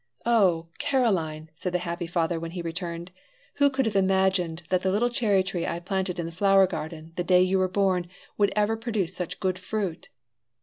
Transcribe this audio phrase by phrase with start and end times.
[0.25, 3.11] "Oh, Caroline," said the happy father when he returned,
[3.57, 7.13] "who could have imagined that the little cherry tree I planted in the flower garden
[7.17, 10.09] the day you were born would ever produce such good fruit?"